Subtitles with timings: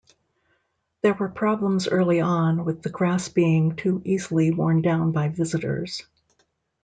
[1.03, 6.01] There were problems early-on with the grass being too easily worn down by visitors.